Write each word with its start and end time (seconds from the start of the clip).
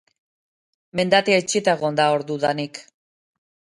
Mendatea 0.99 1.43
itxita 1.43 1.75
egon 1.79 2.01
da 2.03 2.09
ordudanik. 2.17 2.81